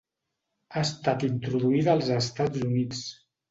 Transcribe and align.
Ha 0.73 0.81
estat 0.85 1.27
introduïda 1.27 1.95
als 1.95 2.11
Estats 2.19 2.67
Units. 2.73 3.07